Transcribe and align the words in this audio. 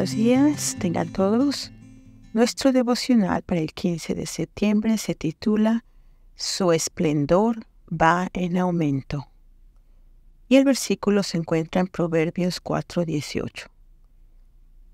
Buenos 0.00 0.16
días, 0.16 0.76
tengan 0.78 1.12
todos. 1.12 1.72
Nuestro 2.32 2.72
devocional 2.72 3.42
para 3.42 3.60
el 3.60 3.74
15 3.74 4.14
de 4.14 4.24
septiembre 4.24 4.96
se 4.96 5.14
titula 5.14 5.84
Su 6.36 6.72
esplendor 6.72 7.66
va 7.86 8.30
en 8.32 8.56
aumento. 8.56 9.28
Y 10.48 10.56
el 10.56 10.64
versículo 10.64 11.22
se 11.22 11.36
encuentra 11.36 11.82
en 11.82 11.86
Proverbios 11.86 12.62
4:18. 12.62 13.68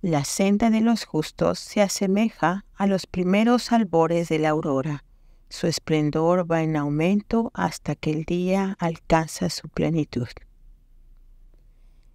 La 0.02 0.24
senda 0.24 0.70
de 0.70 0.80
los 0.80 1.04
justos 1.04 1.60
se 1.60 1.82
asemeja 1.82 2.64
a 2.74 2.88
los 2.88 3.06
primeros 3.06 3.70
albores 3.70 4.28
de 4.28 4.40
la 4.40 4.48
aurora. 4.48 5.04
Su 5.48 5.68
esplendor 5.68 6.50
va 6.50 6.64
en 6.64 6.74
aumento 6.74 7.52
hasta 7.54 7.94
que 7.94 8.10
el 8.10 8.24
día 8.24 8.76
alcanza 8.80 9.50
su 9.50 9.68
plenitud. 9.68 10.26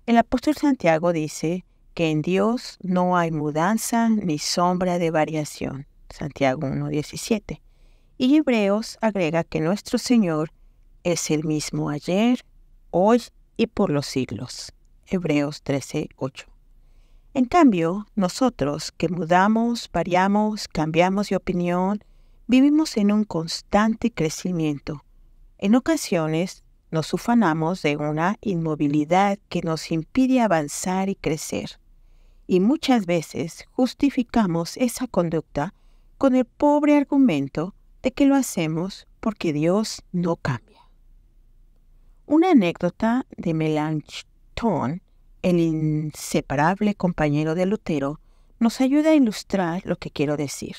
El 0.06 0.18
apóstol 0.18 0.58
Santiago 0.58 1.14
dice 1.14 1.64
que 1.94 2.10
en 2.10 2.22
Dios 2.22 2.78
no 2.82 3.18
hay 3.18 3.32
mudanza 3.32 4.10
ni 4.10 4.40
sombra 4.40 5.00
de 5.00 5.12
variación. 5.12 5.88
Santiago 6.10 6.62
1.17. 6.62 7.62
Y 8.18 8.36
Hebreos 8.36 8.98
agrega 9.02 9.44
que 9.44 9.62
nuestro 9.62 9.98
Señor 9.98 10.52
es 11.04 11.32
el 11.32 11.44
mismo 11.44 11.90
ayer, 11.90 12.46
hoy 12.92 13.22
y 13.58 13.68
por 13.68 13.90
los 13.90 14.06
siglos. 14.06 14.74
Hebreos 15.08 15.64
13.8. 15.64 16.46
En 17.34 17.46
cambio, 17.46 18.08
nosotros 18.16 18.92
que 18.92 19.08
mudamos, 19.08 19.90
variamos, 19.92 20.68
cambiamos 20.68 21.30
de 21.30 21.38
opinión, 21.38 22.04
vivimos 22.48 22.98
en 22.98 23.12
un 23.12 23.24
constante 23.24 24.12
crecimiento. 24.12 25.06
En 25.58 25.76
ocasiones 25.76 26.64
nos 26.92 27.14
ufanamos 27.14 27.82
de 27.82 27.96
una 27.96 28.38
inmovilidad 28.42 29.40
que 29.50 29.62
nos 29.62 29.92
impide 29.92 30.42
avanzar 30.42 31.10
y 31.10 31.16
crecer. 31.16 31.80
Y 32.48 32.60
muchas 32.60 33.06
veces 33.06 33.66
justificamos 33.72 34.76
esa 34.76 35.08
conducta 35.08 35.74
con 36.18 36.36
el 36.36 36.46
pobre 36.46 36.98
argumento 36.98 37.74
de 38.04 38.12
que 38.12 38.26
lo 38.26 38.36
hacemos 38.36 39.08
porque 39.22 39.54
Dios 39.54 40.04
no 40.12 40.36
cambia. 40.36 40.82
Una 42.26 42.52
anécdota 42.52 43.26
de 43.38 43.54
Melanchthon, 43.54 45.02
el 45.42 45.60
inseparable 45.60 46.96
compañero 46.96 47.56
de 47.56 47.66
Lutero, 47.66 48.20
nos 48.60 48.82
ayuda 48.82 49.12
a 49.12 49.16
ilustrar 49.16 49.82
lo 49.86 49.96
que 49.96 50.12
quiero 50.12 50.38
decir. 50.38 50.76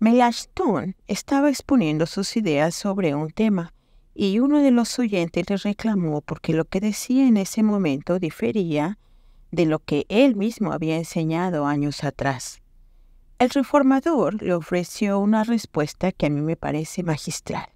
Melanchthon 0.00 0.96
estaba 1.06 1.48
exponiendo 1.48 2.06
sus 2.06 2.36
ideas 2.36 2.74
sobre 2.74 3.14
un 3.14 3.30
tema 3.30 3.72
y 4.20 4.40
uno 4.40 4.58
de 4.58 4.72
los 4.72 4.98
oyentes 4.98 5.48
le 5.48 5.56
reclamó 5.58 6.22
porque 6.22 6.52
lo 6.52 6.64
que 6.64 6.80
decía 6.80 7.28
en 7.28 7.36
ese 7.36 7.62
momento 7.62 8.18
difería 8.18 8.98
de 9.52 9.64
lo 9.64 9.78
que 9.78 10.06
él 10.08 10.34
mismo 10.34 10.72
había 10.72 10.96
enseñado 10.96 11.66
años 11.66 12.02
atrás. 12.02 12.60
El 13.38 13.50
reformador 13.50 14.42
le 14.42 14.54
ofreció 14.54 15.20
una 15.20 15.44
respuesta 15.44 16.10
que 16.10 16.26
a 16.26 16.30
mí 16.30 16.40
me 16.40 16.56
parece 16.56 17.04
magistral. 17.04 17.68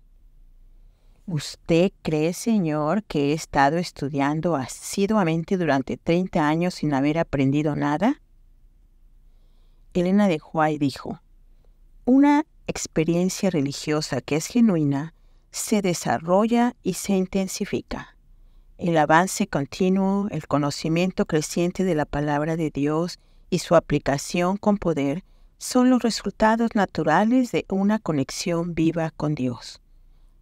¿Usted 1.27 1.93
cree, 2.03 2.33
señor, 2.33 3.05
que 3.05 3.31
he 3.31 3.33
estado 3.35 3.77
estudiando 3.77 4.57
asiduamente 4.57 5.57
durante 5.57 5.97
30 5.97 6.49
años 6.49 6.75
sin 6.75 6.93
haber 6.93 7.21
aprendido 7.21 7.77
nada? 7.77 8.21
Elena 9.95 10.27
de 10.27 10.41
Huay 10.41 10.77
dijo, 10.77 11.21
una 12.05 12.47
experiencia 12.67 13.49
religiosa 13.49 14.21
que 14.21 14.35
es 14.35 14.47
genuina 14.49 15.15
se 15.53 15.83
desarrolla 15.83 16.75
y 16.83 16.95
se 16.95 17.13
intensifica. 17.13 18.17
El 18.79 18.97
avance 18.97 19.47
continuo, 19.47 20.27
el 20.31 20.49
conocimiento 20.49 21.27
creciente 21.27 21.85
de 21.85 21.95
la 21.95 22.07
palabra 22.07 22.57
de 22.57 22.71
Dios 22.71 23.21
y 23.51 23.61
su 23.61 23.77
aplicación 23.77 24.57
con 24.57 24.79
poder 24.79 25.23
son 25.59 25.91
los 25.91 26.03
resultados 26.03 26.71
naturales 26.75 27.53
de 27.53 27.65
una 27.69 28.01
conexión 28.01 28.75
viva 28.75 29.13
con 29.17 29.37
Dios. 29.37 29.81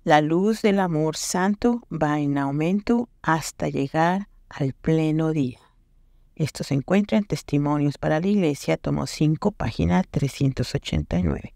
La 0.05 0.23
luz 0.23 0.63
del 0.63 0.81
amor 0.81 1.17
santo 1.17 1.83
va 1.93 2.19
en 2.21 2.39
aumento 2.39 3.11
hasta 3.21 3.69
llegar 3.69 4.29
al 4.49 4.73
pleno 4.73 5.33
día. 5.33 5.61
Esto 6.37 6.65
se 6.65 6.73
encuentra 6.73 7.19
en 7.19 7.25
Testimonios 7.25 7.99
para 7.99 8.19
la 8.19 8.27
Iglesia, 8.27 8.79
tomo 8.79 9.07
5, 9.07 9.53
página 9.53 10.03
389. 10.05 11.53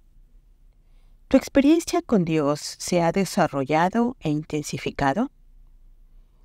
¿Tu 1.28 1.36
experiencia 1.36 2.02
con 2.02 2.24
Dios 2.24 2.60
se 2.78 3.02
ha 3.02 3.10
desarrollado 3.10 4.16
e 4.20 4.30
intensificado? 4.30 5.30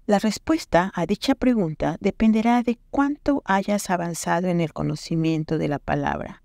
La 0.06 0.18
respuesta 0.18 0.92
a 0.96 1.06
dicha 1.06 1.36
pregunta 1.36 1.98
dependerá 2.00 2.64
de 2.64 2.80
cuánto 2.90 3.44
hayas 3.46 3.90
avanzado 3.92 4.48
en 4.48 4.62
el 4.62 4.74
conocimiento 4.74 5.58
de 5.60 5.68
la 5.68 5.78
palabra. 5.78 6.42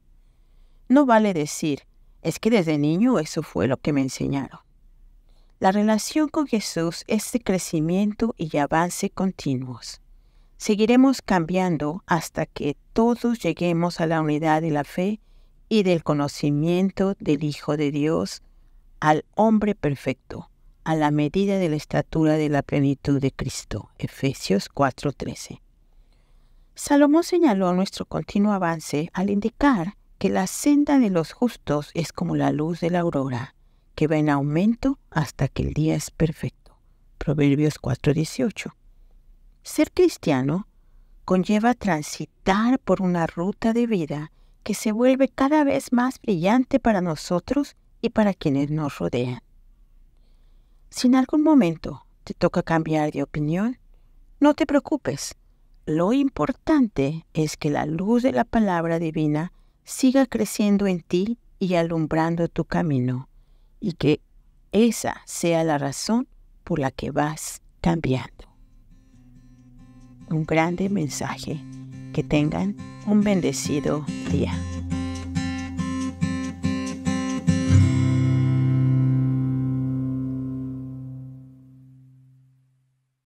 No 0.89 1.07
vale 1.07 1.33
decir, 1.33 1.87
es 2.21 2.39
que 2.39 2.51
desde 2.51 2.77
niño 2.77 3.19
eso 3.19 3.43
fue 3.43 3.69
lo 3.69 3.79
que 3.79 3.93
me 3.95 4.03
enseñaron. 4.03 4.61
La 5.61 5.73
relación 5.73 6.29
con 6.29 6.47
Jesús 6.47 7.05
es 7.07 7.33
de 7.33 7.41
crecimiento 7.41 8.35
y 8.37 8.59
avance 8.59 9.09
continuos. 9.09 10.03
Seguiremos 10.59 11.23
cambiando 11.23 12.03
hasta 12.07 12.45
que 12.45 12.77
todos 12.93 13.39
lleguemos 13.39 14.01
a 14.01 14.07
la 14.07 14.21
unidad 14.21 14.61
de 14.61 14.71
la 14.71 14.85
fe 14.85 15.21
y 15.69 15.83
del 15.83 16.03
conocimiento 16.03 17.15
del 17.19 17.45
Hijo 17.45 17.77
de 17.77 17.91
Dios 17.91 18.43
al 19.01 19.25
hombre 19.35 19.75
perfecto, 19.75 20.51
a 20.85 20.95
la 20.95 21.11
medida 21.11 21.59
de 21.59 21.69
la 21.69 21.77
estatura 21.77 22.35
de 22.35 22.49
la 22.49 22.63
plenitud 22.63 23.21
de 23.21 23.33
Cristo. 23.33 23.91
Efesios 23.99 24.69
4:13. 24.69 25.61
Salomón 26.75 27.25
señaló 27.25 27.73
nuestro 27.73 28.05
continuo 28.05 28.53
avance 28.53 29.11
al 29.13 29.31
indicar 29.31 29.97
que 30.19 30.29
la 30.29 30.47
senda 30.47 30.99
de 30.99 31.11
los 31.11 31.33
justos 31.33 31.91
es 31.95 32.13
como 32.13 32.35
la 32.37 32.51
luz 32.51 32.81
de 32.81 32.91
la 32.91 33.01
aurora, 33.01 33.55
que 33.95 34.07
va 34.07 34.17
en 34.17 34.31
aumento 34.31 34.99
hasta 35.11 35.49
que 35.49 35.63
el 35.63 35.73
día 35.73 35.95
es 35.95 36.11
perfecto. 36.11 36.77
Proverbios 37.19 37.79
4:18. 37.79 38.75
Ser 39.63 39.93
cristiano 39.93 40.67
conlleva 41.25 41.75
transitar 41.75 42.79
por 42.79 43.01
una 43.01 43.27
ruta 43.27 43.73
de 43.73 43.87
vida 43.87 44.33
que 44.65 44.75
se 44.75 44.93
vuelve 44.93 45.29
cada 45.29 45.63
vez 45.63 45.93
más 45.93 46.21
brillante 46.21 46.81
para 46.81 47.01
nosotros 47.01 47.77
y 48.01 48.09
para 48.09 48.35
quienes 48.35 48.71
nos 48.71 48.99
rodean. 48.99 49.41
Si 50.89 51.07
en 51.07 51.15
algún 51.15 51.43
momento 51.43 52.07
te 52.25 52.35
toca 52.35 52.63
cambiar 52.63 53.13
de 53.13 53.23
opinión, 53.23 53.79
no 54.41 54.55
te 54.55 54.67
preocupes. 54.67 55.37
Lo 55.87 56.13
importante 56.13 57.27
es 57.35 57.57
que 57.57 57.71
la 57.71 57.85
luz 57.85 58.23
de 58.23 58.33
la 58.33 58.45
palabra 58.45 58.99
divina 58.99 59.53
siga 59.85 60.25
creciendo 60.25 60.87
en 60.87 61.01
ti 61.03 61.39
y 61.59 61.75
alumbrando 61.75 62.49
tu 62.49 62.65
camino, 62.65 63.29
y 63.81 63.93
que 63.93 64.21
esa 64.73 65.21
sea 65.27 65.63
la 65.63 65.77
razón 65.77 66.27
por 66.65 66.79
la 66.79 66.91
que 66.91 67.11
vas 67.11 67.61
cambiando. 67.83 68.49
Un 70.31 70.45
grande 70.45 70.89
mensaje 70.89 71.61
que 72.15 72.23
tengan 72.23 72.94
un 73.07 73.23
bendecido 73.23 74.05
día. 74.31 74.53